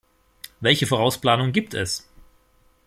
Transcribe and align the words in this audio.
Welche 0.61 0.87
Vorausplanung 0.87 1.51
gibt 1.51 1.75
es? 1.75 2.07